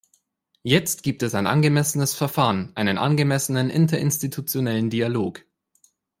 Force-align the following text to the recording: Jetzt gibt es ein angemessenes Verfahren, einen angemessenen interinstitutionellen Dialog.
Jetzt 0.63 1.03
gibt 1.03 1.21
es 1.21 1.35
ein 1.35 1.45
angemessenes 1.45 2.15
Verfahren, 2.15 2.71
einen 2.75 2.97
angemessenen 2.97 3.69
interinstitutionellen 3.69 4.89
Dialog. 4.89 5.45